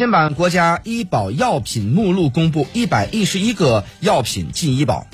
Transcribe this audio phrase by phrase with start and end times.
[0.00, 5.06] 新版国家医保药品目录公布，一百一十一个药品进医保。